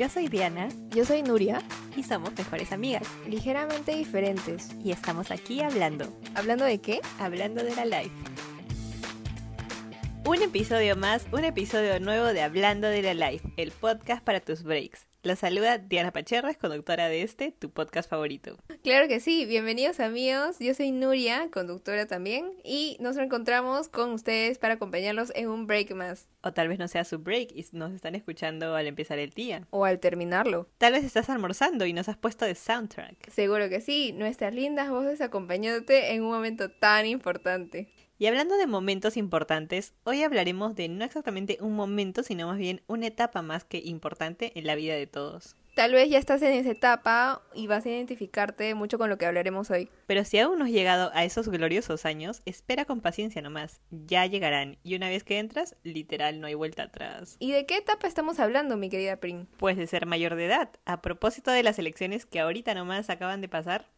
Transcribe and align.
Yo 0.00 0.08
soy 0.08 0.28
Diana 0.28 0.70
Yo 0.96 1.04
soy 1.04 1.22
Nuria, 1.22 1.60
y 1.94 2.02
somos 2.04 2.32
mejores 2.34 2.72
amigas. 2.72 3.06
ligeramente 3.28 3.94
diferentes. 3.94 4.70
Y 4.82 4.92
estamos 4.92 5.30
aquí 5.30 5.60
hablando, 5.60 6.10
¿Hablando 6.34 6.64
de 6.64 6.78
qué? 6.78 7.02
hablando 7.18 7.62
de 7.62 7.76
la 7.76 7.84
life. 7.84 8.14
Un 10.24 10.40
episodio 10.40 10.96
más, 10.96 11.26
un 11.32 11.44
episodio 11.44 12.00
nuevo 12.00 12.28
de 12.28 12.40
Hablando 12.40 12.88
de 12.88 13.02
la 13.02 13.12
Life, 13.12 13.46
el 13.58 13.72
podcast 13.72 14.24
para 14.24 14.40
tus 14.40 14.62
breaks. 14.62 15.09
Los 15.22 15.40
saluda 15.40 15.76
Diana 15.76 16.12
Pacherras, 16.12 16.56
conductora 16.56 17.10
de 17.10 17.20
este, 17.20 17.52
tu 17.52 17.68
podcast 17.70 18.08
favorito. 18.08 18.56
Claro 18.82 19.06
que 19.06 19.20
sí, 19.20 19.44
bienvenidos 19.44 20.00
amigos. 20.00 20.56
Yo 20.60 20.72
soy 20.72 20.92
Nuria, 20.92 21.50
conductora 21.52 22.06
también, 22.06 22.50
y 22.64 22.96
nos 23.00 23.18
encontramos 23.18 23.90
con 23.90 24.12
ustedes 24.12 24.56
para 24.56 24.74
acompañarlos 24.74 25.30
en 25.34 25.50
un 25.50 25.66
break 25.66 25.92
más, 25.92 26.26
O 26.42 26.54
tal 26.54 26.68
vez 26.68 26.78
no 26.78 26.88
sea 26.88 27.04
su 27.04 27.18
break 27.18 27.50
y 27.54 27.66
nos 27.72 27.92
están 27.92 28.14
escuchando 28.14 28.74
al 28.74 28.86
empezar 28.86 29.18
el 29.18 29.28
día. 29.28 29.66
o 29.68 29.84
al 29.84 30.00
terminarlo. 30.00 30.68
Tal 30.78 30.94
vez 30.94 31.04
estás 31.04 31.28
almorzando 31.28 31.84
y 31.84 31.92
nos 31.92 32.08
has 32.08 32.16
puesto 32.16 32.46
de 32.46 32.54
soundtrack. 32.54 33.28
Seguro 33.30 33.68
que 33.68 33.82
sí, 33.82 34.12
nuestras 34.12 34.54
lindas 34.54 34.88
voces 34.88 35.20
acompañándote 35.20 36.14
en 36.14 36.22
un 36.22 36.30
momento 36.30 36.70
tan 36.70 37.04
importante. 37.04 37.88
Y 38.20 38.26
hablando 38.26 38.58
de 38.58 38.66
momentos 38.66 39.16
importantes, 39.16 39.94
hoy 40.04 40.22
hablaremos 40.22 40.76
de 40.76 40.90
no 40.90 41.06
exactamente 41.06 41.56
un 41.62 41.74
momento, 41.74 42.22
sino 42.22 42.48
más 42.48 42.58
bien 42.58 42.82
una 42.86 43.06
etapa 43.06 43.40
más 43.40 43.64
que 43.64 43.78
importante 43.78 44.52
en 44.56 44.66
la 44.66 44.74
vida 44.74 44.94
de 44.94 45.06
todos. 45.06 45.56
Tal 45.74 45.94
vez 45.94 46.10
ya 46.10 46.18
estás 46.18 46.42
en 46.42 46.52
esa 46.52 46.70
etapa 46.70 47.40
y 47.54 47.66
vas 47.66 47.86
a 47.86 47.88
identificarte 47.88 48.74
mucho 48.74 48.98
con 48.98 49.08
lo 49.08 49.16
que 49.16 49.24
hablaremos 49.24 49.70
hoy. 49.70 49.88
Pero 50.06 50.22
si 50.26 50.38
aún 50.38 50.58
no 50.58 50.66
has 50.66 50.70
llegado 50.70 51.10
a 51.14 51.24
esos 51.24 51.48
gloriosos 51.48 52.04
años, 52.04 52.42
espera 52.44 52.84
con 52.84 53.00
paciencia 53.00 53.40
nomás, 53.40 53.80
ya 53.90 54.26
llegarán, 54.26 54.76
y 54.82 54.96
una 54.96 55.08
vez 55.08 55.24
que 55.24 55.38
entras, 55.38 55.74
literal 55.82 56.42
no 56.42 56.46
hay 56.46 56.52
vuelta 56.52 56.82
atrás. 56.82 57.36
¿Y 57.38 57.52
de 57.52 57.64
qué 57.64 57.78
etapa 57.78 58.06
estamos 58.06 58.38
hablando, 58.38 58.76
mi 58.76 58.90
querida 58.90 59.16
Prin? 59.16 59.48
Pues 59.56 59.78
de 59.78 59.86
ser 59.86 60.04
mayor 60.04 60.34
de 60.34 60.44
edad, 60.44 60.68
a 60.84 61.00
propósito 61.00 61.52
de 61.52 61.62
las 61.62 61.78
elecciones 61.78 62.26
que 62.26 62.40
ahorita 62.40 62.74
nomás 62.74 63.08
acaban 63.08 63.40
de 63.40 63.48
pasar, 63.48 63.88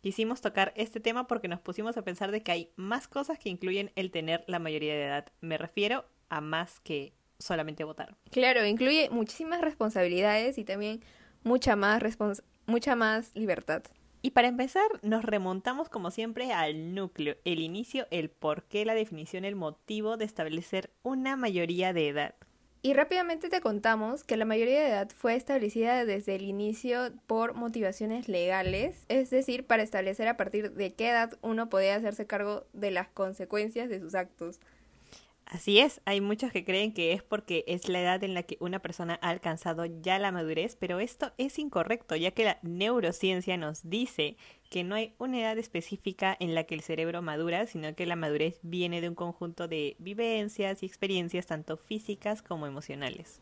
quisimos 0.00 0.40
tocar 0.40 0.72
este 0.76 1.00
tema 1.00 1.26
porque 1.26 1.48
nos 1.48 1.60
pusimos 1.60 1.96
a 1.96 2.02
pensar 2.02 2.30
de 2.30 2.42
que 2.42 2.52
hay 2.52 2.72
más 2.76 3.08
cosas 3.08 3.38
que 3.38 3.48
incluyen 3.48 3.92
el 3.96 4.10
tener 4.10 4.44
la 4.46 4.58
mayoría 4.58 4.94
de 4.94 5.04
edad. 5.04 5.26
Me 5.40 5.58
refiero 5.58 6.04
a 6.28 6.40
más 6.40 6.80
que 6.80 7.12
solamente 7.38 7.84
votar. 7.84 8.16
Claro, 8.30 8.64
incluye 8.66 9.08
muchísimas 9.10 9.60
responsabilidades 9.60 10.58
y 10.58 10.64
también 10.64 11.02
mucha 11.42 11.76
más 11.76 12.02
respons- 12.02 12.42
mucha 12.66 12.96
más 12.96 13.34
libertad. 13.34 13.82
Y 14.22 14.32
para 14.32 14.48
empezar, 14.48 14.86
nos 15.02 15.24
remontamos 15.24 15.88
como 15.88 16.10
siempre 16.10 16.52
al 16.52 16.94
núcleo, 16.94 17.36
el 17.46 17.60
inicio, 17.60 18.06
el 18.10 18.28
por 18.28 18.64
qué, 18.64 18.84
la 18.84 18.94
definición, 18.94 19.46
el 19.46 19.56
motivo 19.56 20.18
de 20.18 20.26
establecer 20.26 20.90
una 21.02 21.36
mayoría 21.36 21.94
de 21.94 22.08
edad. 22.08 22.34
Y 22.82 22.94
rápidamente 22.94 23.50
te 23.50 23.60
contamos 23.60 24.24
que 24.24 24.38
la 24.38 24.46
mayoría 24.46 24.80
de 24.80 24.88
edad 24.88 25.10
fue 25.14 25.34
establecida 25.34 26.06
desde 26.06 26.36
el 26.36 26.42
inicio 26.42 27.12
por 27.26 27.52
motivaciones 27.52 28.26
legales, 28.26 29.04
es 29.08 29.28
decir, 29.28 29.66
para 29.66 29.82
establecer 29.82 30.28
a 30.28 30.38
partir 30.38 30.72
de 30.72 30.94
qué 30.94 31.10
edad 31.10 31.36
uno 31.42 31.68
podía 31.68 31.96
hacerse 31.96 32.26
cargo 32.26 32.64
de 32.72 32.90
las 32.90 33.08
consecuencias 33.08 33.90
de 33.90 34.00
sus 34.00 34.14
actos. 34.14 34.60
Así 35.50 35.80
es, 35.80 36.00
hay 36.04 36.20
muchos 36.20 36.52
que 36.52 36.64
creen 36.64 36.94
que 36.94 37.12
es 37.12 37.24
porque 37.24 37.64
es 37.66 37.88
la 37.88 38.00
edad 38.00 38.22
en 38.22 38.34
la 38.34 38.44
que 38.44 38.56
una 38.60 38.78
persona 38.78 39.18
ha 39.20 39.30
alcanzado 39.30 39.84
ya 39.84 40.20
la 40.20 40.30
madurez, 40.30 40.76
pero 40.76 41.00
esto 41.00 41.32
es 41.38 41.58
incorrecto, 41.58 42.14
ya 42.14 42.30
que 42.30 42.44
la 42.44 42.60
neurociencia 42.62 43.56
nos 43.56 43.80
dice 43.82 44.36
que 44.70 44.84
no 44.84 44.94
hay 44.94 45.16
una 45.18 45.40
edad 45.40 45.58
específica 45.58 46.36
en 46.38 46.54
la 46.54 46.62
que 46.62 46.76
el 46.76 46.82
cerebro 46.82 47.20
madura, 47.20 47.66
sino 47.66 47.92
que 47.96 48.06
la 48.06 48.14
madurez 48.14 48.60
viene 48.62 49.00
de 49.00 49.08
un 49.08 49.16
conjunto 49.16 49.66
de 49.66 49.96
vivencias 49.98 50.84
y 50.84 50.86
experiencias 50.86 51.46
tanto 51.46 51.76
físicas 51.76 52.42
como 52.42 52.68
emocionales. 52.68 53.40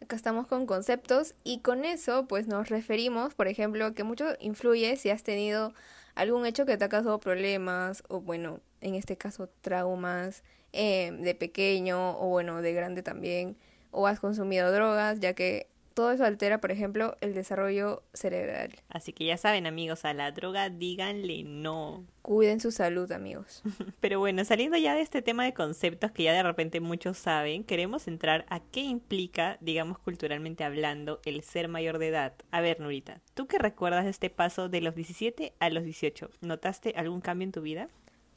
Acá 0.00 0.14
estamos 0.14 0.46
con 0.46 0.64
conceptos 0.66 1.34
y 1.42 1.58
con 1.58 1.84
eso 1.84 2.28
pues 2.28 2.46
nos 2.46 2.68
referimos, 2.68 3.34
por 3.34 3.48
ejemplo, 3.48 3.94
que 3.94 4.04
mucho 4.04 4.26
influye 4.38 4.96
si 4.96 5.10
has 5.10 5.24
tenido 5.24 5.74
algún 6.14 6.46
hecho 6.46 6.66
que 6.66 6.76
te 6.76 6.84
ha 6.84 6.88
causado 6.88 7.20
problemas 7.20 8.02
o 8.08 8.20
bueno, 8.20 8.60
en 8.80 8.94
este 8.94 9.16
caso 9.16 9.48
traumas 9.60 10.42
eh, 10.72 11.12
de 11.20 11.34
pequeño 11.34 12.18
o 12.18 12.28
bueno, 12.28 12.62
de 12.62 12.72
grande 12.72 13.02
también, 13.02 13.56
o 13.90 14.06
has 14.06 14.20
consumido 14.20 14.72
drogas, 14.72 15.20
ya 15.20 15.34
que 15.34 15.66
todo 15.94 16.12
eso 16.12 16.24
altera, 16.24 16.60
por 16.60 16.70
ejemplo, 16.70 17.16
el 17.20 17.34
desarrollo 17.34 18.02
cerebral. 18.12 18.74
Así 18.88 19.12
que 19.12 19.24
ya 19.24 19.36
saben 19.36 19.66
amigos, 19.66 20.04
a 20.04 20.14
la 20.14 20.30
droga 20.32 20.70
díganle 20.70 21.44
no. 21.44 22.04
Cuiden 22.22 22.60
su 22.60 22.70
salud, 22.70 23.10
amigos. 23.10 23.62
Pero 24.00 24.18
bueno, 24.18 24.44
saliendo 24.44 24.76
ya 24.76 24.94
de 24.94 25.00
este 25.00 25.22
tema 25.22 25.44
de 25.44 25.54
conceptos 25.54 26.12
que 26.12 26.22
ya 26.22 26.32
de 26.32 26.42
repente 26.42 26.80
muchos 26.80 27.18
saben, 27.18 27.64
queremos 27.64 28.06
entrar 28.08 28.46
a 28.48 28.60
qué 28.60 28.80
implica, 28.80 29.58
digamos 29.60 29.98
culturalmente 29.98 30.64
hablando, 30.64 31.20
el 31.24 31.42
ser 31.42 31.68
mayor 31.68 31.98
de 31.98 32.08
edad. 32.08 32.34
A 32.50 32.60
ver, 32.60 32.80
Nurita, 32.80 33.20
¿tú 33.34 33.46
qué 33.46 33.58
recuerdas 33.58 34.04
de 34.04 34.10
este 34.10 34.30
paso 34.30 34.68
de 34.68 34.80
los 34.80 34.94
17 34.94 35.54
a 35.58 35.70
los 35.70 35.84
18? 35.84 36.30
¿Notaste 36.40 36.94
algún 36.96 37.20
cambio 37.20 37.46
en 37.46 37.52
tu 37.52 37.60
vida? 37.60 37.88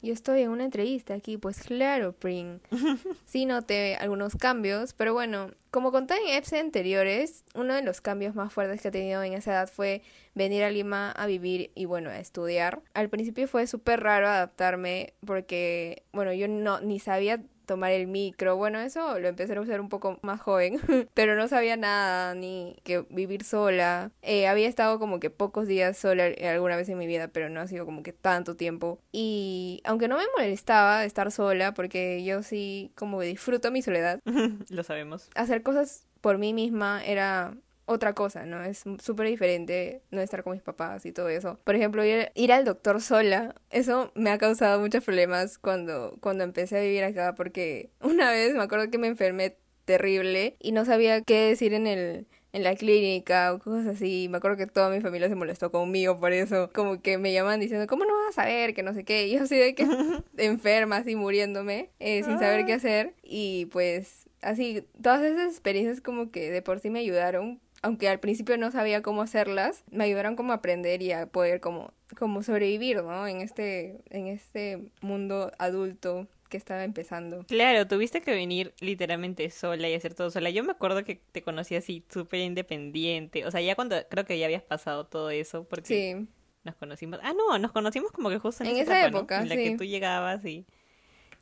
Yo 0.06 0.12
estoy 0.12 0.42
en 0.42 0.50
una 0.50 0.64
entrevista 0.64 1.14
aquí, 1.14 1.36
pues 1.36 1.64
claro, 1.64 2.12
Pring. 2.12 2.60
Sí 3.26 3.44
noté 3.44 3.96
algunos 3.96 4.36
cambios, 4.36 4.94
pero 4.94 5.12
bueno, 5.12 5.50
como 5.72 5.90
conté 5.90 6.14
en 6.14 6.36
EPS 6.36 6.52
anteriores, 6.52 7.44
uno 7.56 7.74
de 7.74 7.82
los 7.82 8.00
cambios 8.00 8.36
más 8.36 8.52
fuertes 8.52 8.80
que 8.80 8.86
he 8.86 8.90
tenido 8.92 9.20
en 9.24 9.32
esa 9.32 9.50
edad 9.50 9.68
fue 9.68 10.02
venir 10.32 10.62
a 10.62 10.70
Lima 10.70 11.10
a 11.10 11.26
vivir 11.26 11.72
y 11.74 11.86
bueno, 11.86 12.10
a 12.10 12.20
estudiar. 12.20 12.82
Al 12.94 13.08
principio 13.08 13.48
fue 13.48 13.66
súper 13.66 13.98
raro 13.98 14.28
adaptarme 14.28 15.14
porque, 15.26 16.04
bueno, 16.12 16.32
yo 16.32 16.46
no 16.46 16.80
ni 16.80 17.00
sabía 17.00 17.42
tomar 17.66 17.92
el 17.92 18.06
micro. 18.06 18.56
Bueno, 18.56 18.80
eso 18.80 19.18
lo 19.18 19.28
empecé 19.28 19.54
a 19.54 19.60
usar 19.60 19.80
un 19.80 19.88
poco 19.88 20.18
más 20.22 20.40
joven, 20.40 20.78
pero 21.14 21.36
no 21.36 21.48
sabía 21.48 21.76
nada, 21.76 22.34
ni 22.34 22.76
que 22.84 23.04
vivir 23.10 23.44
sola. 23.44 24.10
Eh, 24.22 24.46
había 24.46 24.68
estado 24.68 24.98
como 24.98 25.20
que 25.20 25.30
pocos 25.30 25.66
días 25.66 25.96
sola 25.98 26.26
alguna 26.50 26.76
vez 26.76 26.88
en 26.88 26.98
mi 26.98 27.06
vida, 27.06 27.28
pero 27.28 27.48
no 27.50 27.60
ha 27.60 27.66
sido 27.66 27.84
como 27.84 28.02
que 28.02 28.12
tanto 28.12 28.56
tiempo. 28.56 28.98
Y 29.12 29.80
aunque 29.84 30.08
no 30.08 30.16
me 30.16 30.24
molestaba 30.36 31.04
estar 31.04 31.30
sola, 31.30 31.74
porque 31.74 32.24
yo 32.24 32.42
sí 32.42 32.92
como 32.94 33.20
disfruto 33.20 33.70
mi 33.70 33.82
soledad, 33.82 34.20
Lo 34.70 34.82
sabemos. 34.82 35.28
hacer 35.34 35.62
cosas 35.62 36.06
por 36.20 36.38
mí 36.38 36.52
misma 36.52 37.04
era 37.04 37.54
otra 37.86 38.14
cosa, 38.14 38.44
¿no? 38.44 38.62
Es 38.62 38.84
súper 39.02 39.28
diferente 39.28 40.02
no 40.10 40.20
estar 40.20 40.42
con 40.42 40.52
mis 40.52 40.62
papás 40.62 41.06
y 41.06 41.12
todo 41.12 41.28
eso. 41.28 41.58
Por 41.64 41.74
ejemplo, 41.74 42.04
ir, 42.04 42.30
ir 42.34 42.52
al 42.52 42.64
doctor 42.64 43.00
sola, 43.00 43.54
eso 43.70 44.12
me 44.14 44.30
ha 44.30 44.38
causado 44.38 44.80
muchos 44.80 45.04
problemas 45.04 45.58
cuando, 45.58 46.16
cuando 46.20 46.44
empecé 46.44 46.78
a 46.78 46.82
vivir 46.82 47.04
acá, 47.04 47.34
porque 47.34 47.90
una 48.00 48.30
vez 48.30 48.54
me 48.54 48.62
acuerdo 48.62 48.90
que 48.90 48.98
me 48.98 49.06
enfermé 49.06 49.56
terrible 49.84 50.56
y 50.60 50.72
no 50.72 50.84
sabía 50.84 51.22
qué 51.22 51.48
decir 51.48 51.72
en 51.72 51.86
el 51.86 52.26
en 52.56 52.62
la 52.62 52.74
clínica 52.74 53.52
o 53.52 53.58
cosas 53.58 53.86
así. 53.86 54.28
Me 54.30 54.38
acuerdo 54.38 54.56
que 54.56 54.66
toda 54.66 54.88
mi 54.88 55.02
familia 55.02 55.28
se 55.28 55.34
molestó 55.34 55.70
conmigo 55.70 56.18
por 56.18 56.32
eso. 56.32 56.70
Como 56.72 57.02
que 57.02 57.18
me 57.18 57.34
llaman 57.34 57.60
diciendo, 57.60 57.86
¿cómo 57.86 58.06
no 58.06 58.14
vas 58.14 58.30
a 58.30 58.42
saber? 58.42 58.72
Que 58.72 58.82
no 58.82 58.94
sé 58.94 59.04
qué. 59.04 59.26
Y 59.26 59.32
yo 59.32 59.42
así 59.42 59.56
de 59.56 59.74
que 59.74 59.86
enferma, 60.38 60.96
así 60.96 61.16
muriéndome, 61.16 61.90
eh, 61.98 62.22
sin 62.24 62.38
saber 62.38 62.64
qué 62.64 62.72
hacer. 62.72 63.12
Y 63.22 63.66
pues 63.66 64.26
así, 64.40 64.86
todas 65.02 65.22
esas 65.22 65.50
experiencias 65.50 66.00
como 66.00 66.30
que 66.30 66.50
de 66.50 66.62
por 66.62 66.80
sí 66.80 66.88
me 66.88 67.00
ayudaron. 67.00 67.60
Aunque 67.86 68.08
al 68.08 68.18
principio 68.18 68.56
no 68.58 68.72
sabía 68.72 69.00
cómo 69.00 69.22
hacerlas, 69.22 69.84
me 69.90 70.02
ayudaron 70.04 70.34
como 70.34 70.52
a 70.52 70.56
aprender 70.56 71.02
y 71.02 71.12
a 71.12 71.26
poder 71.26 71.60
como, 71.60 71.92
como 72.18 72.42
sobrevivir, 72.42 72.96
¿no? 73.04 73.26
En 73.28 73.40
este, 73.40 74.00
en 74.10 74.26
este 74.26 74.90
mundo 75.00 75.52
adulto 75.58 76.26
que 76.48 76.56
estaba 76.56 76.82
empezando. 76.82 77.44
Claro, 77.46 77.86
tuviste 77.86 78.20
que 78.22 78.32
venir 78.32 78.74
literalmente 78.80 79.48
sola 79.50 79.88
y 79.88 79.94
hacer 79.94 80.14
todo 80.14 80.30
sola. 80.30 80.50
Yo 80.50 80.64
me 80.64 80.72
acuerdo 80.72 81.04
que 81.04 81.14
te 81.30 81.42
conocí 81.42 81.76
así 81.76 82.04
súper 82.12 82.40
independiente. 82.40 83.46
O 83.46 83.50
sea, 83.52 83.60
ya 83.60 83.76
cuando 83.76 83.96
creo 84.08 84.24
que 84.24 84.36
ya 84.38 84.46
habías 84.46 84.62
pasado 84.62 85.06
todo 85.06 85.30
eso, 85.30 85.64
porque 85.64 85.86
Sí, 86.16 86.28
nos 86.64 86.74
conocimos. 86.74 87.20
Ah, 87.22 87.32
no, 87.34 87.56
nos 87.58 87.70
conocimos 87.70 88.10
como 88.10 88.30
que 88.30 88.38
justo 88.38 88.64
en, 88.64 88.70
En 88.70 88.76
esa 88.78 88.82
esa 88.82 88.98
etapa, 89.00 89.10
¿no? 89.12 89.18
época, 89.18 89.42
En 89.42 89.48
la 89.48 89.54
que 89.56 89.76
tú 89.76 89.84
llegabas 89.84 90.44
y. 90.44 90.66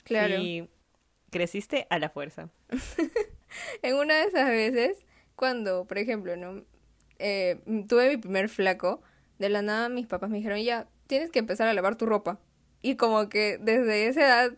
claro. 0.04 0.36
y 0.36 0.68
creciste 1.30 1.86
a 1.90 1.98
la 1.98 2.10
fuerza. 2.10 2.50
En 3.82 3.94
una 3.94 4.14
de 4.16 4.24
esas 4.24 4.48
veces, 4.48 5.06
cuando, 5.36 5.86
por 5.86 5.98
ejemplo, 5.98 6.36
¿no? 6.36 6.64
Eh, 7.18 7.60
tuve 7.88 8.10
mi 8.10 8.16
primer 8.16 8.48
flaco, 8.48 9.02
de 9.38 9.48
la 9.48 9.62
nada 9.62 9.88
mis 9.88 10.06
papás 10.06 10.30
me 10.30 10.36
dijeron, 10.38 10.60
ya, 10.60 10.88
tienes 11.06 11.30
que 11.30 11.38
empezar 11.40 11.68
a 11.68 11.74
lavar 11.74 11.96
tu 11.96 12.06
ropa. 12.06 12.40
Y 12.82 12.96
como 12.96 13.28
que 13.28 13.58
desde 13.58 14.06
esa 14.08 14.20
edad 14.22 14.52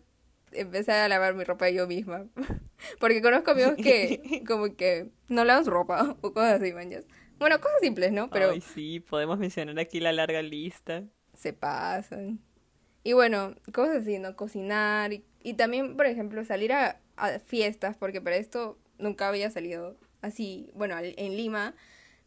empecé 0.52 0.92
a 0.92 1.08
lavar 1.08 1.34
mi 1.34 1.44
ropa 1.44 1.68
yo 1.70 1.86
misma. 1.86 2.26
Porque 3.00 3.22
conozco 3.22 3.52
amigos 3.52 3.74
que 3.76 4.42
como 4.46 4.74
que 4.76 5.10
no 5.28 5.44
lavan 5.44 5.64
su 5.64 5.70
ropa 5.70 6.16
o 6.22 6.32
cosas 6.32 6.60
así, 6.60 6.72
manchas. 6.72 7.04
Bueno, 7.38 7.60
cosas 7.60 7.80
simples, 7.82 8.12
¿no? 8.12 8.30
Pero 8.30 8.50
Ay, 8.50 8.60
sí, 8.60 9.00
podemos 9.00 9.38
mencionar 9.38 9.78
aquí 9.78 10.00
la 10.00 10.12
larga 10.12 10.40
lista. 10.42 11.04
se 11.34 11.52
pasan. 11.52 12.40
Y 13.04 13.12
bueno, 13.12 13.54
cosas 13.72 13.98
así, 13.98 14.18
¿no? 14.18 14.34
Cocinar 14.34 15.12
y, 15.12 15.24
y 15.42 15.54
también, 15.54 15.96
por 15.96 16.06
ejemplo, 16.06 16.44
salir 16.44 16.72
a, 16.72 17.00
a 17.16 17.38
fiestas, 17.38 17.96
porque 17.96 18.20
para 18.20 18.36
esto 18.36 18.78
nunca 18.98 19.28
había 19.28 19.50
salido 19.50 19.96
así, 20.26 20.70
bueno, 20.74 20.94
al- 20.96 21.14
en 21.16 21.36
Lima 21.36 21.74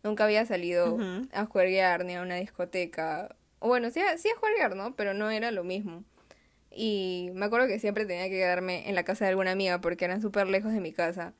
nunca 0.04 0.24
había 0.26 0.46
salido 0.46 0.98
a 1.34 1.46
juerguear 1.46 2.06
ni 2.06 2.16
a 2.16 2.22
una 2.22 2.36
discoteca. 2.36 3.36
O 3.60 3.68
bueno, 3.68 3.92
sí 3.92 4.00
a, 4.00 4.18
sí 4.18 4.30
a 4.30 4.38
juerguear, 4.40 4.76
¿no? 4.76 4.96
Pero 4.96 5.14
no 5.14 5.30
era 5.30 5.52
lo 5.52 5.64
mismo. 5.64 6.04
Y 6.72 7.30
me 7.34 7.46
acuerdo 7.46 7.68
que 7.68 7.80
siempre 7.80 8.06
tenía 8.06 8.26
que 8.26 8.36
quedarme 8.38 8.88
en 8.88 8.96
la 8.96 9.04
casa 9.04 9.26
de 9.26 9.30
alguna 9.30 9.52
amiga 9.52 9.82
porque 9.82 10.06
eran 10.06 10.22
súper 10.22 10.48
lejos 10.48 10.72
de 10.74 10.80
mi 10.80 10.92
casa. 10.94 11.34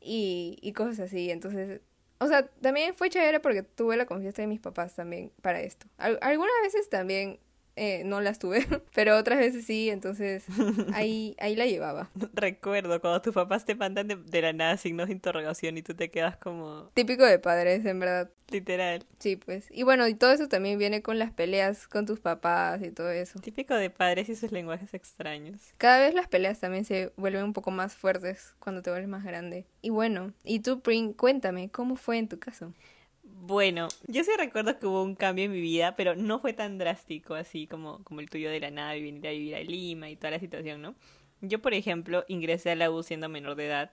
Y, 0.00 0.58
y 0.60 0.72
cosas 0.72 0.98
así. 1.00 1.30
Entonces, 1.30 1.80
o 2.18 2.26
sea, 2.26 2.46
también 2.60 2.94
fue 2.94 3.08
chévere 3.08 3.40
porque 3.40 3.62
tuve 3.62 3.96
la 3.96 4.06
confianza 4.06 4.42
de 4.42 4.48
mis 4.48 4.60
papás 4.60 4.94
también 4.96 5.32
para 5.40 5.60
esto. 5.60 5.86
algunas 5.98 6.54
veces 6.62 6.88
también 6.90 7.38
eh, 7.74 8.02
no 8.04 8.20
las 8.20 8.38
tuve, 8.38 8.66
pero 8.94 9.16
otras 9.16 9.38
veces 9.38 9.64
sí, 9.64 9.88
entonces 9.88 10.44
ahí, 10.92 11.34
ahí 11.38 11.56
la 11.56 11.66
llevaba. 11.66 12.10
Recuerdo 12.34 13.00
cuando 13.00 13.22
tus 13.22 13.34
papás 13.34 13.64
te 13.64 13.74
mandan 13.74 14.08
de, 14.08 14.42
la 14.42 14.52
nada 14.52 14.76
signos 14.76 15.08
de 15.08 15.14
interrogación 15.14 15.78
y 15.78 15.82
tú 15.82 15.94
te 15.94 16.10
quedas 16.10 16.36
como... 16.36 16.90
Típico 16.94 17.24
de 17.24 17.38
padres, 17.38 17.84
en 17.86 17.98
verdad. 17.98 18.30
Literal. 18.50 19.06
Sí, 19.18 19.36
pues. 19.36 19.68
Y 19.70 19.84
bueno, 19.84 20.06
y 20.08 20.14
todo 20.14 20.32
eso 20.32 20.48
también 20.48 20.78
viene 20.78 21.00
con 21.00 21.18
las 21.18 21.32
peleas 21.32 21.88
con 21.88 22.04
tus 22.04 22.20
papás 22.20 22.82
y 22.82 22.90
todo 22.90 23.10
eso. 23.10 23.38
Típico 23.40 23.74
de 23.74 23.88
padres 23.88 24.28
y 24.28 24.36
sus 24.36 24.52
lenguajes 24.52 24.92
extraños. 24.92 25.72
Cada 25.78 26.00
vez 26.00 26.14
las 26.14 26.28
peleas 26.28 26.60
también 26.60 26.84
se 26.84 27.12
vuelven 27.16 27.44
un 27.44 27.52
poco 27.54 27.70
más 27.70 27.94
fuertes 27.94 28.54
cuando 28.58 28.82
te 28.82 28.90
vuelves 28.90 29.08
más 29.08 29.24
grande. 29.24 29.64
Y 29.80 29.88
bueno, 29.88 30.34
y 30.44 30.60
tú, 30.60 30.80
Pring, 30.80 31.14
cuéntame, 31.14 31.70
¿cómo 31.70 31.96
fue 31.96 32.18
en 32.18 32.28
tu 32.28 32.38
caso? 32.38 32.74
Bueno, 33.44 33.88
yo 34.06 34.22
sí 34.22 34.30
recuerdo 34.38 34.78
que 34.78 34.86
hubo 34.86 35.02
un 35.02 35.16
cambio 35.16 35.46
en 35.46 35.50
mi 35.50 35.60
vida, 35.60 35.96
pero 35.96 36.14
no 36.14 36.38
fue 36.38 36.52
tan 36.52 36.78
drástico 36.78 37.34
así 37.34 37.66
como, 37.66 38.04
como 38.04 38.20
el 38.20 38.30
tuyo 38.30 38.48
de 38.48 38.60
la 38.60 38.70
nada 38.70 38.96
y 38.96 39.02
venir 39.02 39.26
a 39.26 39.32
vivir 39.32 39.56
a 39.56 39.60
Lima 39.60 40.08
y 40.10 40.14
toda 40.14 40.30
la 40.30 40.38
situación, 40.38 40.80
¿no? 40.80 40.94
Yo, 41.40 41.60
por 41.60 41.74
ejemplo, 41.74 42.24
ingresé 42.28 42.70
a 42.70 42.76
la 42.76 42.88
U 42.92 43.02
siendo 43.02 43.28
menor 43.28 43.56
de 43.56 43.66
edad 43.66 43.90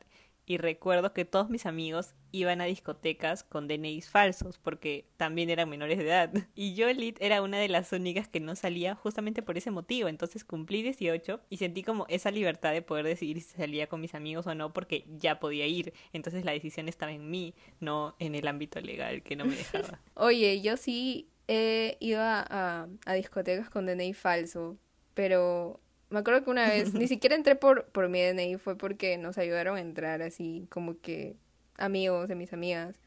y 0.49 0.57
recuerdo 0.57 1.13
que 1.13 1.25
todos 1.25 1.51
mis 1.51 1.67
amigos 1.67 2.15
iban 2.31 2.59
a 2.59 2.65
discotecas 2.65 3.43
con 3.43 3.67
DNIs 3.67 4.09
falsos 4.09 4.57
porque 4.57 5.05
también 5.15 5.51
eran 5.51 5.69
menores 5.69 5.99
de 5.99 6.05
edad. 6.05 6.33
Y 6.55 6.73
yo, 6.73 6.91
Lit, 6.91 7.17
era 7.21 7.43
una 7.43 7.59
de 7.59 7.69
las 7.69 7.93
únicas 7.93 8.27
que 8.27 8.39
no 8.39 8.55
salía 8.55 8.95
justamente 8.95 9.43
por 9.43 9.59
ese 9.59 9.69
motivo. 9.69 10.09
Entonces 10.09 10.43
cumplí 10.43 10.81
18 10.81 11.39
y 11.51 11.57
sentí 11.57 11.83
como 11.83 12.07
esa 12.09 12.31
libertad 12.31 12.71
de 12.71 12.81
poder 12.81 13.05
decidir 13.05 13.39
si 13.41 13.57
salía 13.57 13.85
con 13.85 14.01
mis 14.01 14.15
amigos 14.15 14.47
o 14.47 14.55
no 14.55 14.73
porque 14.73 15.05
ya 15.19 15.39
podía 15.39 15.67
ir. 15.67 15.93
Entonces 16.13 16.43
la 16.43 16.51
decisión 16.51 16.89
estaba 16.89 17.11
en 17.11 17.29
mí, 17.29 17.53
no 17.79 18.15
en 18.17 18.33
el 18.33 18.47
ámbito 18.47 18.81
legal 18.81 19.21
que 19.21 19.35
no 19.35 19.45
me 19.45 19.55
dejaba. 19.55 20.01
Oye, 20.15 20.61
yo 20.61 20.77
sí 20.77 21.29
he 21.47 21.95
ido 21.99 22.21
a, 22.23 22.87
a 23.05 23.13
discotecas 23.13 23.69
con 23.69 23.85
DNI 23.85 24.15
falso, 24.15 24.79
pero 25.13 25.79
me 26.09 26.19
acuerdo 26.19 26.43
que 26.43 26.49
una 26.49 26.67
vez, 26.67 26.93
ni 26.93 27.07
siquiera 27.07 27.35
entré 27.35 27.55
por, 27.55 27.85
por 27.85 28.09
mi 28.09 28.21
DNI, 28.21 28.57
fue 28.57 28.77
porque 28.77 29.17
nos 29.17 29.37
ayudaron 29.37 29.77
a 29.77 29.81
entrar 29.81 30.21
así, 30.21 30.67
como 30.69 30.99
que 30.99 31.35
amigos 31.77 32.27
de 32.27 32.35
mis 32.35 32.53
amigas. 32.53 32.99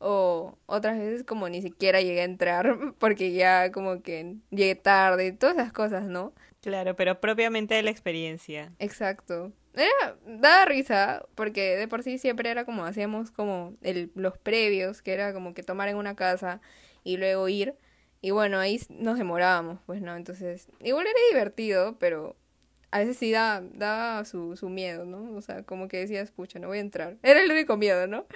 O 0.00 0.56
otras 0.66 0.98
veces 0.98 1.24
como 1.24 1.48
ni 1.48 1.60
siquiera 1.60 2.00
llegué 2.00 2.20
a 2.20 2.24
entrar 2.24 2.76
porque 2.98 3.32
ya 3.32 3.72
como 3.72 4.02
que 4.02 4.36
llegué 4.50 4.74
tarde, 4.76 5.32
todas 5.32 5.56
esas 5.56 5.72
cosas, 5.72 6.04
¿no? 6.04 6.32
Claro, 6.60 6.96
pero 6.96 7.20
propiamente 7.20 7.74
de 7.74 7.82
la 7.82 7.90
experiencia. 7.90 8.72
Exacto. 8.78 9.52
Era, 9.74 10.16
daba 10.26 10.64
risa, 10.64 11.24
porque 11.36 11.76
de 11.76 11.86
por 11.86 12.02
sí 12.02 12.18
siempre 12.18 12.50
era 12.50 12.64
como 12.64 12.84
hacíamos 12.84 13.30
como 13.30 13.76
el, 13.82 14.10
los 14.14 14.36
previos, 14.36 15.02
que 15.02 15.12
era 15.12 15.32
como 15.32 15.54
que 15.54 15.62
tomar 15.62 15.88
en 15.88 15.96
una 15.96 16.16
casa 16.16 16.60
y 17.04 17.16
luego 17.16 17.48
ir. 17.48 17.76
Y 18.20 18.32
bueno, 18.32 18.58
ahí 18.58 18.80
nos 18.88 19.18
demorábamos, 19.18 19.80
pues, 19.86 20.02
¿no? 20.02 20.16
Entonces, 20.16 20.68
igual 20.80 21.06
era 21.06 21.18
divertido, 21.30 21.96
pero 22.00 22.36
a 22.90 22.98
veces 23.00 23.16
sí 23.18 23.30
da, 23.30 23.62
da 23.74 24.24
su, 24.24 24.56
su 24.56 24.68
miedo, 24.68 25.04
¿no? 25.04 25.36
O 25.36 25.42
sea, 25.42 25.62
como 25.62 25.88
que 25.88 25.98
decías, 25.98 26.30
pucha, 26.30 26.58
no 26.58 26.68
voy 26.68 26.78
a 26.78 26.82
entrar. 26.82 27.16
Era 27.22 27.42
el 27.42 27.50
único 27.50 27.76
miedo, 27.76 28.06
¿no? 28.06 28.26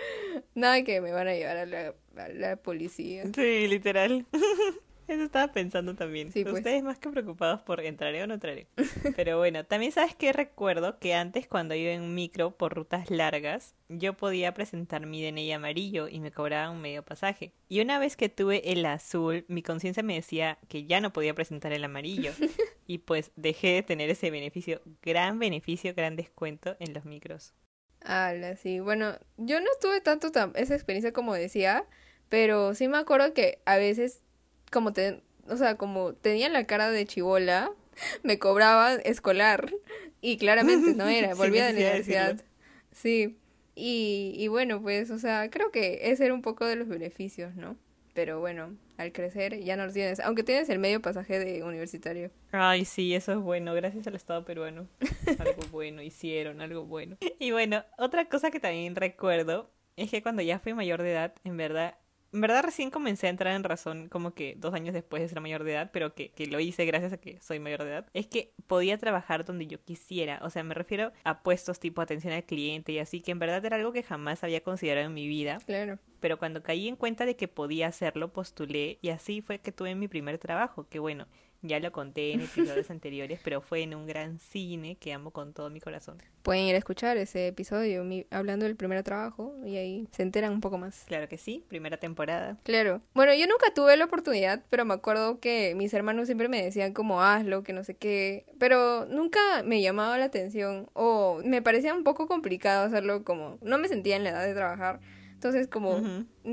Nada 0.55 0.83
que 0.83 1.01
me 1.01 1.13
van 1.13 1.29
a 1.29 1.35
llevar 1.35 1.57
a 1.57 1.67
la, 1.67 1.95
a 2.17 2.29
la 2.29 2.57
policía. 2.57 3.25
Sí, 3.35 3.67
literal. 3.69 4.27
Eso 5.13 5.25
estaba 5.25 5.53
pensando 5.53 5.95
también. 5.95 6.33
Pues. 6.33 6.47
Ustedes 6.47 6.83
más 6.83 6.99
que 6.99 7.11
preocupados 7.11 7.61
por 7.61 7.81
entraré 7.81 8.23
o 8.23 8.27
no 8.27 8.35
entraré. 8.35 8.67
Pero 9.17 9.37
bueno, 9.37 9.65
también 9.67 9.93
sabes 9.93 10.15
que 10.15 10.33
recuerdo 10.33 10.99
que 10.99 11.13
antes 11.13 11.47
cuando 11.47 11.75
iba 11.75 11.93
en 11.93 12.15
micro 12.15 12.53
por 12.53 12.75
rutas 12.75 13.11
largas, 13.11 13.75
yo 13.91 14.15
podía 14.15 14.55
presentar 14.55 15.05
mi 15.05 15.23
DNI 15.23 15.53
amarillo 15.53 16.09
y 16.09 16.21
me 16.21 16.33
cobraban 16.33 16.77
un 16.77 16.81
medio 16.81 17.03
pasaje. 17.03 17.53
Y 17.69 17.83
una 17.83 17.99
vez 17.99 18.17
que 18.17 18.31
tuve 18.31 18.73
el 18.73 18.87
azul, 18.87 19.45
mi 19.49 19.63
conciencia 19.63 20.03
me 20.03 20.15
decía 20.15 20.59
que 20.69 20.87
ya 20.87 21.03
no 21.03 21.13
podía 21.13 21.35
presentar 21.35 21.75
el 21.75 21.85
amarillo. 21.85 22.33
y 22.87 22.99
pues 22.99 23.33
dejé 23.37 23.75
de 23.75 23.83
tener 23.83 24.09
ese 24.09 24.31
beneficio, 24.31 24.81
gran 25.03 25.39
beneficio, 25.39 25.93
gran 25.95 26.17
descuento 26.17 26.75
en 26.81 26.95
los 26.95 27.05
micros. 27.05 27.53
Ala, 28.01 28.57
sí. 28.57 28.81
Bueno, 28.81 29.13
yo 29.37 29.61
no 29.61 29.69
tuve 29.79 30.01
tanto 30.01 30.33
esa 30.55 30.75
experiencia 30.75 31.13
como 31.13 31.35
decía, 31.35 31.85
pero 32.31 32.75
sí 32.75 32.89
me 32.89 32.97
acuerdo 32.97 33.35
que 33.35 33.61
a 33.67 33.77
veces 33.77 34.23
como 34.73 34.93
te, 34.93 35.23
o 35.49 35.57
sea, 35.57 35.77
como 35.77 36.15
tenía 36.15 36.49
la 36.49 36.67
cara 36.67 36.91
de 36.91 37.07
chivola, 37.07 37.71
me 38.25 38.39
cobraba 38.41 38.95
escolar 38.95 39.73
y 40.21 40.39
claramente 40.39 40.95
no 40.95 41.07
era, 41.09 41.35
volvía 41.35 41.67
de 41.67 41.75
la 41.75 41.79
universidad. 41.79 42.43
Sí. 42.91 43.39
Y, 43.75 44.35
y 44.37 44.49
bueno, 44.49 44.83
pues, 44.83 45.11
o 45.11 45.19
sea, 45.19 45.49
creo 45.51 45.71
que 45.71 46.11
ese 46.11 46.25
era 46.25 46.35
un 46.35 46.43
poco 46.43 46.67
de 46.67 46.77
los 46.77 46.89
beneficios, 46.89 47.55
¿no? 47.55 47.77
Pero 48.13 48.41
bueno, 48.41 48.77
al 48.99 49.13
crecer 49.13 49.59
ya 49.61 49.77
no 49.77 49.87
los 49.87 49.95
tienes, 49.95 50.21
aunque 50.21 50.43
tienes 50.43 50.69
el 50.69 50.79
medio 50.79 51.01
pasaje 51.01 51.39
de 51.39 51.63
universitario. 51.63 52.31
Ay, 52.51 52.85
sí, 52.85 53.15
eso 53.15 53.33
es 53.33 53.39
bueno, 53.39 53.73
gracias 53.73 54.07
al 54.07 54.15
Estado 54.15 54.45
peruano. 54.45 54.87
Algo 55.39 55.63
bueno, 55.71 56.03
hicieron 56.03 56.61
algo 56.61 56.85
bueno. 56.85 57.17
Y 57.39 57.53
bueno, 57.53 57.85
otra 57.97 58.29
cosa 58.29 58.51
que 58.51 58.61
también 58.61 58.95
recuerdo 58.97 59.71
es 59.97 60.11
que 60.11 60.23
cuando 60.23 60.43
ya 60.43 60.59
fui 60.59 60.75
mayor 60.75 61.03
de 61.03 61.13
edad, 61.13 61.35
en 61.45 61.57
verdad, 61.57 61.97
en 62.33 62.41
verdad 62.41 62.63
recién 62.63 62.91
comencé 62.91 63.27
a 63.27 63.31
entrar 63.31 63.55
en 63.55 63.65
razón 63.65 64.09
como 64.09 64.35
que 64.35 64.55
dos 64.59 64.75
años 64.75 64.95
después 64.95 65.23
de 65.23 65.29
ser 65.29 65.41
mayor 65.41 65.65
de 65.65 65.73
edad, 65.73 65.91
pero 65.93 66.15
que, 66.15 66.31
que, 66.31 66.47
lo 66.47 66.61
hice 66.61 66.85
gracias 66.87 67.13
a 67.13 67.19
que 67.19 67.41
soy 67.41 67.59
mayor 67.59 67.85
de 67.85 67.91
edad, 67.91 68.07
es 68.15 68.27
que 68.27 68.53
podía 68.67 68.97
trabajar 68.99 69.45
donde 69.45 69.67
yo 69.67 69.83
quisiera. 69.83 70.41
O 70.43 70.51
sea, 70.51 70.63
me 70.63 70.75
refiero 70.75 71.13
a 71.25 71.43
puestos 71.43 71.79
tipo 71.79 72.01
atención 72.01 72.33
al 72.33 72.45
cliente 72.45 72.93
y 72.93 72.99
así, 72.99 73.21
que 73.21 73.33
en 73.33 73.39
verdad 73.39 73.65
era 73.65 73.77
algo 73.77 73.93
que 73.93 74.03
jamás 74.03 74.43
había 74.45 74.63
considerado 74.63 75.07
en 75.07 75.15
mi 75.15 75.29
vida. 75.29 75.59
Claro. 75.67 75.99
Pero 76.21 76.39
cuando 76.39 76.63
caí 76.63 76.89
en 76.89 76.97
cuenta 76.97 77.27
de 77.27 77.37
que 77.37 77.49
podía 77.49 77.89
hacerlo, 77.89 78.33
postulé 78.33 78.99
y 79.03 79.09
así 79.09 79.41
fue 79.43 79.59
que 79.59 79.73
tuve 79.73 79.95
mi 79.95 80.09
primer 80.09 80.39
trabajo, 80.39 80.87
que 80.89 81.01
bueno, 81.01 81.27
ya 81.63 81.81
lo 81.81 81.93
conté 81.93 82.33
en 82.33 82.43
episodios 82.43 82.91
anteriores, 82.91 83.41
pero 83.43 83.61
fue 83.61 83.83
en 83.83 83.95
un 83.95 84.07
gran 84.07 84.39
cine 84.39 84.97
que 84.97 85.13
amo 85.13 85.31
con 85.31 85.53
todo 85.53 85.71
mi 85.71 85.81
corazón. 85.81 86.19
Pueden 86.43 86.65
ir 86.65 86.75
a 86.75 86.79
escuchar 86.79 87.17
ese 87.17 87.49
episodio 87.49 88.05
hablando 88.31 88.67
del 88.67 88.77
primer 88.77 89.03
trabajo 89.05 89.55
y 89.65 89.77
ahí 89.77 90.09
se 90.11 90.23
enteran 90.23 90.53
un 90.53 90.61
poco 90.61 90.77
más. 90.77 91.05
Claro 91.07 91.29
que 91.29 91.39
sí, 91.39 91.65
primera 91.69 91.99
temporada. 91.99 92.59
Claro. 92.65 93.01
Bueno, 93.15 93.33
yo 93.35 93.47
nunca 93.47 93.73
tuve 93.75 93.97
la 93.97 94.07
oportunidad, 94.07 94.63
pero 94.71 94.85
me 94.85 94.95
acuerdo 94.95 95.39
que 95.39 95.75
mis 95.77 95.95
hermanos 95.95 96.27
siempre 96.27 96.49
me 96.49 96.63
decían 96.63 96.93
como 96.93 97.23
hazlo, 97.23 97.63
que 97.63 97.73
no 97.73 97.85
sé 97.85 97.95
qué, 97.95 98.45
pero 98.59 99.07
nunca 99.07 99.41
me 99.65 99.81
llamaba 99.81 100.19
la 100.19 100.25
atención 100.25 100.89
o 100.95 101.41
me 101.45 101.63
parecía 101.63 101.95
un 101.95 102.05
poco 102.05 102.27
complicado 102.27 102.87
hacerlo 102.87 103.25
como 103.25 103.59
no 103.63 103.79
me 103.79 103.89
sentía 103.89 104.17
en 104.17 104.25
la 104.25 104.31
edad 104.31 104.47
de 104.47 104.55
trabajar. 104.55 105.01
Entonces, 105.43 105.67
como 105.67 106.01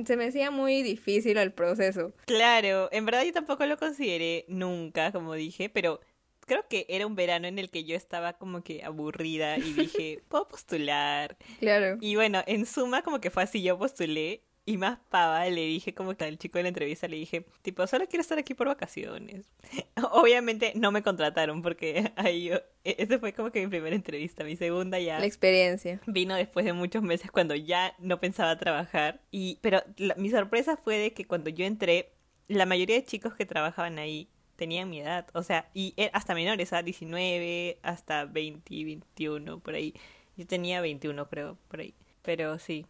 se 0.03 0.17
me 0.17 0.25
hacía 0.25 0.50
muy 0.50 0.81
difícil 0.81 1.38
el 1.38 1.53
proceso. 1.53 2.12
Claro, 2.25 2.89
en 2.91 3.05
verdad 3.05 3.24
yo 3.24 3.31
tampoco 3.31 3.63
lo 3.67 3.77
consideré 3.77 4.46
nunca, 4.48 5.12
como 5.12 5.36
dije, 5.36 5.69
pero 5.69 6.01
creo 6.48 6.67
que 6.67 6.88
era 6.89 7.05
un 7.05 7.13
verano 7.13 7.48
en 7.48 7.60
el 7.60 7.69
que 7.69 7.84
yo 7.84 7.96
estaba 7.96 8.34
como 8.34 8.63
que 8.63 8.84
aburrida 8.84 9.60
y 9.60 9.74
dije, 9.74 10.24
puedo 10.27 10.48
postular. 10.48 11.38
Claro. 11.60 12.00
Y 12.01 12.15
bueno, 12.15 12.41
en 12.48 12.65
suma 12.65 13.03
como 13.03 13.22
que 13.22 13.29
fue 13.29 13.43
así, 13.43 13.62
yo 13.62 13.77
postulé 13.77 14.41
y 14.70 14.78
más 14.78 15.00
pava, 15.10 15.50
le 15.50 15.66
dije 15.66 15.96
como 15.96 16.16
que 16.16 16.26
al 16.26 16.38
chico 16.38 16.60
de 16.60 16.64
la 16.64 16.70
entrevista, 16.70 17.08
le 17.08 17.18
dije, 17.18 17.44
tipo, 17.64 17.88
solo 17.88 18.06
quiero 18.08 18.22
estar 18.22 18.38
aquí 18.38 18.54
por 18.54 18.68
vacaciones. 18.68 19.48
Obviamente 20.12 20.74
no 20.76 20.92
me 20.92 21.02
contrataron 21.02 21.64
porque 21.64 22.12
ahí 22.18 22.50
yo, 22.50 22.58
e-, 22.84 22.96
esa 23.00 23.18
fue 23.18 23.34
como 23.34 23.50
que 23.50 23.62
mi 23.62 23.68
primera 23.68 23.96
entrevista, 23.96 24.44
mi 24.44 24.56
segunda 24.56 25.00
ya. 25.00 25.20
La 25.20 25.26
experiencia. 25.26 26.00
Vino 26.06 26.36
después 26.36 26.68
de 26.68 26.74
muchos 26.74 27.02
meses 27.02 27.32
cuando 27.32 27.56
ya 27.56 27.96
no 27.98 28.20
pensaba 28.20 28.60
trabajar. 28.60 29.22
Y, 29.32 29.58
pero 29.62 29.82
mi 30.18 30.30
sorpresa 30.30 30.78
fue 30.78 31.00
de 31.00 31.14
que 31.14 31.26
cuando 31.26 31.50
yo 31.50 31.66
entré, 31.66 32.12
la 32.48 32.68
mayoría 32.68 32.96
de 32.96 33.06
chicos 33.06 33.34
que 33.34 33.48
trabajaban 33.48 33.98
ahí 33.98 34.30
tenían 34.56 34.88
mi 34.88 35.00
edad, 35.00 35.26
o 35.34 35.42
sea, 35.42 35.68
y 35.74 35.96
e, 35.98 36.12
hasta 36.14 36.36
menores, 36.36 36.74
a 36.74 36.84
19, 36.84 37.80
hasta 37.82 38.26
20, 38.26 38.84
21, 38.84 39.62
por 39.62 39.74
ahí. 39.74 39.96
Yo 40.38 40.46
tenía 40.46 40.80
21 40.80 41.28
creo, 41.28 41.58
por 41.70 41.80
ahí. 41.80 41.96
Pero 42.22 42.60
sí, 42.60 42.86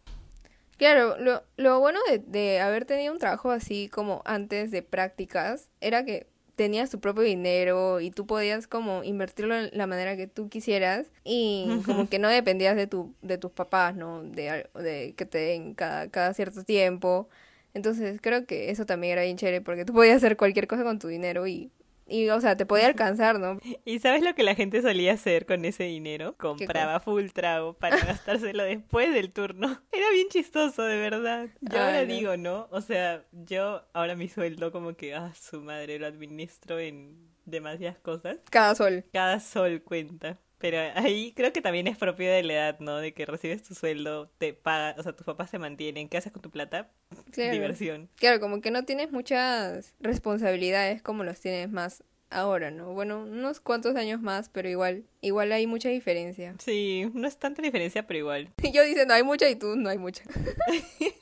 Claro, 0.80 1.18
lo, 1.20 1.44
lo 1.58 1.80
bueno 1.82 2.00
de, 2.10 2.20
de 2.20 2.62
haber 2.62 2.86
tenido 2.86 3.12
un 3.12 3.20
trabajo 3.20 3.52
así 3.52 3.90
como 3.90 4.22
antes 4.24 4.72
de 4.72 4.82
prácticas 4.82 5.68
era 5.82 6.06
que 6.06 6.28
tenías 6.56 6.90
tu 6.90 7.02
propio 7.02 7.24
dinero 7.24 8.00
y 8.00 8.12
tú 8.12 8.26
podías 8.26 8.66
como 8.68 9.04
invertirlo 9.04 9.56
en 9.58 9.70
la 9.74 9.88
manera 9.88 10.16
que 10.16 10.28
tú 10.28 10.48
quisieras 10.48 11.08
y 11.26 11.82
como 11.86 12.08
que 12.08 12.18
no 12.18 12.30
dependías 12.30 12.78
de 12.78 12.88
tu 12.88 13.14
de 13.22 13.38
tus 13.38 13.52
papás, 13.52 13.94
¿no? 13.96 14.24
De, 14.24 14.68
de 14.74 15.14
que 15.18 15.26
te 15.26 15.38
den 15.38 15.74
cada, 15.74 16.10
cada 16.10 16.34
cierto 16.34 16.64
tiempo. 16.64 17.28
Entonces 17.74 18.20
creo 18.22 18.46
que 18.46 18.72
eso 18.72 18.86
también 18.86 19.14
era 19.14 19.24
bien 19.24 19.36
chévere 19.38 19.60
porque 19.62 19.84
tú 19.86 19.94
podías 19.94 20.18
hacer 20.18 20.38
cualquier 20.38 20.68
cosa 20.68 20.84
con 20.84 20.98
tu 20.98 21.10
dinero 21.10 21.46
y 21.46 21.72
y, 22.10 22.30
o 22.30 22.42
sea, 22.42 22.58
te 22.58 22.66
podía 22.66 22.88
alcanzar, 22.88 23.40
¿no? 23.40 23.60
¿Y 23.86 24.00
sabes 24.00 24.22
lo 24.22 24.36
que 24.36 24.44
la 24.44 24.56
gente 24.56 24.82
solía 24.82 25.14
hacer 25.14 25.46
con 25.46 25.66
ese 25.66 25.84
dinero? 25.84 26.36
Compraba 26.38 27.00
full 27.00 27.28
trago 27.34 27.74
para 27.74 27.98
gastárselo 28.06 28.64
después 28.64 29.14
del 29.14 29.32
turno. 29.32 29.82
Era 29.92 30.10
bien 30.12 30.28
chistoso, 30.30 30.84
de 30.84 30.98
verdad. 30.98 31.50
Yo 31.62 31.80
ahora 31.80 32.06
digo, 32.06 32.38
¿no? 32.38 32.68
O 32.72 32.82
sea, 32.82 33.24
yo 33.32 33.84
ahora 33.94 34.16
mi 34.16 34.30
sueldo 34.30 34.72
como 34.72 34.96
que, 34.96 35.16
ah, 35.16 35.34
su 35.40 35.62
madre, 35.62 36.00
lo 36.00 36.08
administro 36.08 36.80
en 36.80 37.30
demasiadas 37.46 38.00
cosas. 38.00 38.38
Cada 38.50 38.76
sol. 38.76 39.06
Cada 39.12 39.40
sol 39.40 39.82
cuenta. 39.84 40.38
Pero 40.60 40.78
ahí 40.96 41.34
creo 41.36 41.54
que 41.54 41.62
también 41.62 41.88
es 41.88 41.98
propio 41.98 42.32
de 42.32 42.44
la 42.44 42.54
edad, 42.54 42.80
¿no? 42.80 42.98
De 42.98 43.14
que 43.14 43.26
recibes 43.26 43.64
tu 43.64 43.74
sueldo, 43.74 44.30
te 44.38 44.54
pagan, 44.54 45.00
o 45.00 45.04
sea, 45.04 45.14
tus 45.14 45.26
papás 45.26 45.50
se 45.50 45.58
mantienen. 45.58 46.10
¿Qué 46.10 46.18
haces 46.18 46.32
con 46.32 46.42
tu 46.42 46.52
plata? 46.52 46.92
Claro. 47.32 47.54
Diversión. 47.54 48.10
Claro, 48.16 48.40
como 48.40 48.60
que 48.62 48.72
no 48.72 48.84
tienes 48.84 49.12
muchas 49.12 49.94
responsabilidades 50.00 51.02
como 51.02 51.24
los 51.24 51.40
tienes 51.40 51.70
más 51.70 52.04
ahora, 52.30 52.72
¿no? 52.72 52.94
Bueno, 52.94 53.24
unos 53.24 53.60
cuantos 53.60 53.96
años 53.96 54.22
más, 54.22 54.50
pero 54.50 54.70
igual, 54.70 55.06
igual 55.22 55.52
hay 55.52 55.68
mucha 55.68 55.90
diferencia. 55.90 56.56
Sí, 56.70 57.10
no 57.14 57.28
es 57.28 57.38
tanta 57.38 57.62
diferencia, 57.62 58.06
pero 58.06 58.20
igual. 58.20 58.50
Yo 58.74 58.84
diciendo 58.84 59.14
hay 59.14 59.24
mucha 59.24 59.50
y 59.50 59.56
tú 59.56 59.76
no 59.76 59.90
hay 59.90 59.98
mucha. 59.98 60.24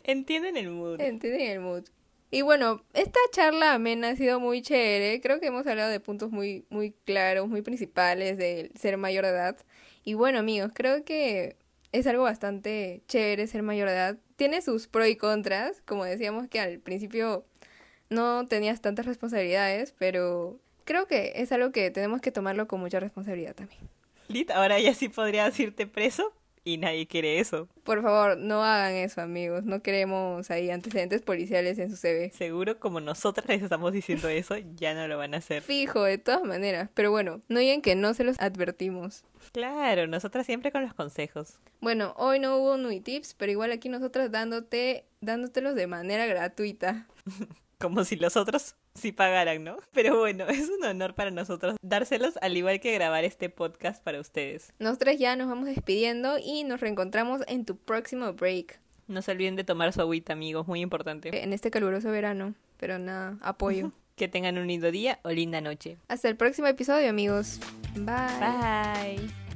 Entienden 0.04 0.58
el 0.58 0.70
mood. 0.70 1.00
Entienden 1.00 1.42
el 1.42 1.60
mood. 1.60 1.84
Y 2.30 2.42
bueno, 2.42 2.84
esta 2.94 3.20
charla 3.32 3.74
amena 3.74 4.10
ha 4.10 4.16
sido 4.16 4.40
muy 4.40 4.62
chévere. 4.62 5.22
Creo 5.22 5.40
que 5.40 5.48
hemos 5.48 5.66
hablado 5.66 5.90
de 5.90 6.00
puntos 6.00 6.32
muy, 6.32 6.66
muy 6.70 6.92
claros, 7.06 7.48
muy 7.48 7.62
principales 7.62 8.38
del 8.38 8.72
ser 8.78 8.98
mayor 8.98 9.24
de 9.26 9.32
edad. 9.32 9.58
Y 10.04 10.14
bueno, 10.14 10.40
amigos, 10.40 10.72
creo 10.74 11.06
que 11.06 11.56
es 11.94 12.06
algo 12.06 12.24
bastante 12.24 13.02
chévere 13.08 13.48
ser 13.48 13.64
mayor 13.64 13.88
de 13.88 13.96
edad. 13.96 14.18
Tiene 14.36 14.62
sus 14.62 14.88
pros 14.88 15.08
y 15.08 15.16
contras. 15.16 15.82
Como 15.86 16.04
decíamos 16.04 16.48
que 16.50 16.60
al 16.60 16.80
principio 16.80 17.46
no 18.10 18.46
tenías 18.46 18.82
tantas 18.82 19.06
responsabilidades, 19.06 19.94
pero 19.98 20.60
creo 20.84 21.08
que 21.08 21.34
es 21.36 21.52
algo 21.54 21.72
que 21.72 21.92
tenemos 21.92 22.20
que 22.20 22.32
tomarlo 22.32 22.68
con 22.68 22.82
mucha 22.82 23.00
responsabilidad 23.00 23.56
también. 23.56 23.82
Lit, 24.28 24.52
ahora 24.52 24.80
ya 24.80 24.94
sí 24.94 25.08
podrías 25.08 25.58
irte 25.60 25.88
preso 25.88 26.34
y 26.68 26.78
nadie 26.78 27.08
quiere 27.08 27.40
eso. 27.40 27.70
Por 27.86 28.02
favor, 28.02 28.38
no 28.38 28.62
hagan 28.62 28.94
eso, 28.94 29.22
amigos. 29.22 29.64
No 29.64 29.82
queremos 29.82 30.52
ahí 30.52 30.70
antecedentes 30.70 31.22
policiales 31.22 31.80
en 31.80 31.90
su 31.90 31.96
CV. 31.96 32.32
Seguro 32.32 32.78
como 32.78 33.00
nosotras 33.00 33.48
les 33.48 33.64
estamos 33.64 33.94
diciendo 33.94 34.28
eso, 34.28 34.58
ya 34.76 34.94
no 34.94 35.08
lo 35.08 35.18
van 35.18 35.34
a 35.34 35.38
hacer. 35.38 35.62
Fijo, 35.62 36.04
de 36.04 36.18
todas 36.18 36.44
maneras. 36.44 36.90
Pero 36.94 37.10
bueno, 37.10 37.42
no 37.48 37.60
digan 37.60 37.82
que 37.82 37.96
no 37.96 38.14
se 38.14 38.26
los 38.26 38.38
advertimos. 38.42 39.24
Claro, 39.54 40.08
nosotras 40.08 40.46
siempre 40.46 40.74
con 40.74 40.82
los 40.82 40.94
consejos. 40.94 41.60
Bueno, 41.80 42.14
hoy 42.18 42.40
no 42.40 42.58
hubo 42.58 42.76
Nui 42.76 43.00
Tips, 43.00 43.34
pero 43.36 43.50
igual 43.50 43.72
aquí 43.72 43.88
nosotras 43.88 44.30
dándote, 44.30 45.06
dándotelos 45.22 45.74
de 45.74 45.88
manera 45.88 46.26
gratuita. 46.26 47.08
Como 47.80 48.04
si 48.04 48.16
los 48.16 48.36
otros 48.38 48.76
sí 48.96 49.12
pagaran, 49.12 49.64
¿no? 49.64 49.78
Pero 49.94 50.18
bueno, 50.18 50.46
es 50.50 50.70
un 50.70 50.84
honor 50.84 51.14
para 51.14 51.32
nosotros 51.32 51.76
dárselos 51.82 52.38
al 52.42 52.58
igual 52.58 52.80
que 52.80 52.94
grabar 52.94 53.24
este 53.24 53.50
podcast 53.50 54.04
para 54.04 54.20
ustedes. 54.20 54.74
Nosotras 54.80 55.18
ya 55.20 55.36
nos 55.36 55.48
vamos 55.48 55.66
despidiendo 55.66 56.38
y 56.44 56.64
nos 56.64 56.80
reencontramos 56.80 57.42
en 57.48 57.66
tu 57.66 57.78
próximo 57.78 58.34
break. 58.34 58.80
No 59.08 59.22
se 59.22 59.32
olviden 59.32 59.56
de 59.56 59.64
tomar 59.64 59.94
su 59.94 60.02
agüita, 60.02 60.34
amigos, 60.34 60.68
muy 60.68 60.82
importante. 60.82 61.44
En 61.44 61.54
este 61.54 61.72
caluroso 61.72 62.10
verano, 62.12 62.56
pero 62.78 63.00
nada, 63.00 63.38
apoyo. 63.42 63.92
que 64.16 64.28
tengan 64.28 64.58
un 64.58 64.68
lindo 64.68 64.92
día 64.92 65.20
o 65.24 65.30
linda 65.30 65.62
noche. 65.62 65.98
Hasta 66.08 66.28
el 66.28 66.36
próximo 66.36 66.68
episodio, 66.68 67.10
amigos. 67.10 67.60
Bye. 67.94 69.20
Bye. 69.20 69.47